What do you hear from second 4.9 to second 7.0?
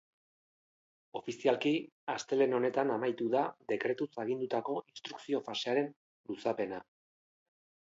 instrukzio fasearen luzapena.